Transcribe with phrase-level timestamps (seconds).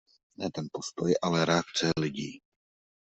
[0.43, 2.31] Ne ten postoj, ale reakce lidí.